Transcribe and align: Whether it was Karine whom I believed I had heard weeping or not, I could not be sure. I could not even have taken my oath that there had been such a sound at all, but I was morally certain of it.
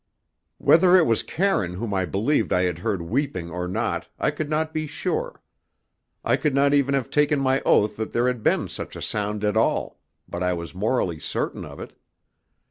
Whether 0.57 0.95
it 0.97 1.05
was 1.05 1.21
Karine 1.21 1.75
whom 1.75 1.93
I 1.93 2.05
believed 2.05 2.51
I 2.51 2.63
had 2.63 2.79
heard 2.79 3.03
weeping 3.03 3.51
or 3.51 3.67
not, 3.67 4.07
I 4.17 4.31
could 4.31 4.49
not 4.49 4.73
be 4.73 4.87
sure. 4.87 5.43
I 6.25 6.37
could 6.37 6.55
not 6.55 6.73
even 6.73 6.95
have 6.95 7.11
taken 7.11 7.39
my 7.39 7.61
oath 7.67 7.97
that 7.97 8.11
there 8.11 8.25
had 8.25 8.41
been 8.41 8.67
such 8.67 8.95
a 8.95 9.01
sound 9.03 9.43
at 9.43 9.55
all, 9.55 9.99
but 10.27 10.41
I 10.41 10.53
was 10.53 10.73
morally 10.73 11.19
certain 11.19 11.63
of 11.63 11.79
it. 11.79 11.93